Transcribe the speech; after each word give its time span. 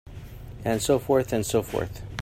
And 0.65 0.81
so 0.81 0.97
forth 0.97 1.31
and 1.31 1.45
so 1.45 1.61
forth. 1.61 2.01